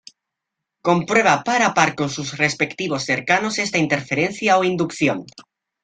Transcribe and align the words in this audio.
Comprueba 0.87 1.33
par 1.49 1.61
a 1.67 1.67
par 1.79 1.93
con 1.99 2.09
sus 2.15 2.29
respectivos 2.39 3.03
cercanos 3.11 3.59
esta 3.65 3.77
interferencia 3.85 4.57
o 4.59 4.63
inducción. 4.71 5.17